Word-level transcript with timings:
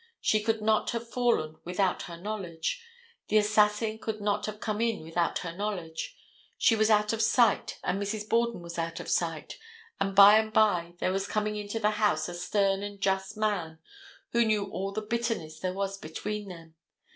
She 0.19 0.41
could 0.41 0.63
not 0.63 0.89
have 0.93 1.07
fallen 1.11 1.57
without 1.63 2.01
her 2.09 2.17
knowledge. 2.17 2.83
The 3.27 3.37
assassin 3.37 3.99
could 3.99 4.19
not 4.19 4.47
have 4.47 4.59
come 4.59 4.81
in 4.81 5.03
without 5.03 5.37
her 5.45 5.55
knowledge. 5.55 6.17
She 6.57 6.75
was 6.75 6.89
out 6.89 7.13
of 7.13 7.21
sight 7.21 7.77
and 7.83 8.01
Mrs. 8.01 8.27
Borden 8.27 8.63
was 8.63 8.79
out 8.79 8.99
of 8.99 9.07
sight, 9.07 9.59
and 9.99 10.15
by 10.15 10.39
and 10.39 10.51
by 10.51 10.95
there 10.97 11.11
was 11.13 11.27
coming 11.27 11.55
into 11.55 11.79
the 11.79 11.91
house 12.01 12.27
a 12.27 12.33
stern 12.33 12.81
and 12.81 12.99
just 12.99 13.37
man, 13.37 13.77
who 14.31 14.43
knew 14.43 14.65
all 14.71 14.91
the 14.91 15.03
bitterness 15.03 15.59
there 15.59 15.73
was 15.73 15.99
between 15.99 16.47
them. 16.47 16.73